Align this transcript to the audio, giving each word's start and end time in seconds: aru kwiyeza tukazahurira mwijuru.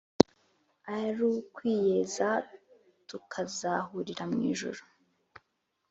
aru 0.99 1.29
kwiyeza 1.53 2.29
tukazahurira 3.09 4.23
mwijuru. 4.31 4.81